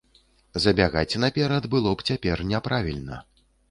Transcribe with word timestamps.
Забягаць 0.63 1.19
наперад 1.25 1.71
было 1.77 1.95
б 1.99 2.09
цяпер 2.11 2.47
няправільна. 2.57 3.27